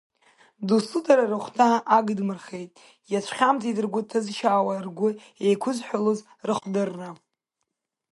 Дасу 0.67 0.99
дара 1.05 1.29
рыхәҭаа 1.31 1.77
агдмырхеит, 1.97 2.71
иацәхьамҵит 3.11 3.77
ргәы 3.85 4.01
ҭызшьаауаз, 4.09 4.79
ргәы 4.87 5.09
еиқәызҳәалоз 5.45 6.19
рыхдырра. 6.47 7.09